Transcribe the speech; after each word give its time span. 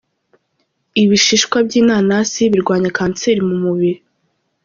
Ibishishwa 1.03 1.57
by’inanasi 1.67 2.41
birwanya 2.53 2.89
kanseri 2.97 3.41
mu 3.47 3.55
mubiri. 3.63 3.99